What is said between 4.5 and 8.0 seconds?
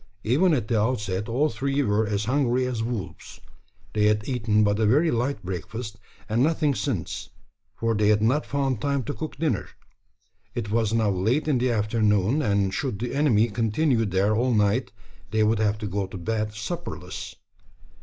but a very light breakfast, and nothing since: for